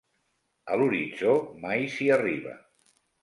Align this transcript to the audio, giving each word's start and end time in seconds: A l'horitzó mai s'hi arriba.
A 0.71 0.77
l'horitzó 0.79 1.35
mai 1.65 1.85
s'hi 1.97 2.09
arriba. 2.17 2.57